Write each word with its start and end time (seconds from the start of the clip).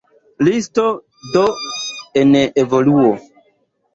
Listo, 0.45 0.85
do, 1.33 1.43
en 2.23 2.31
evoluo. 2.63 3.13